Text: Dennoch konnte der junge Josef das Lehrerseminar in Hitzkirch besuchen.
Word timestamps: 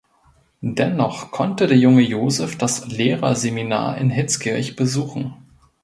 Dennoch 0.63 1.29
konnte 1.29 1.67
der 1.67 1.77
junge 1.77 2.01
Josef 2.01 2.57
das 2.57 2.87
Lehrerseminar 2.87 3.99
in 3.99 4.09
Hitzkirch 4.09 4.75
besuchen. 4.75 5.35